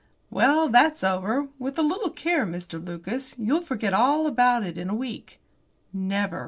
"Well, 0.31 0.67
that's 0.67 1.03
over. 1.03 1.49
With 1.59 1.77
a 1.77 1.83
little 1.83 2.09
care, 2.09 2.43
Mr. 2.43 2.83
Lucas, 2.83 3.37
you'll 3.37 3.61
forget 3.61 3.93
all 3.93 4.25
about 4.25 4.63
it 4.63 4.75
in 4.75 4.89
a 4.89 4.95
week." 4.95 5.39
Never! 5.93 6.39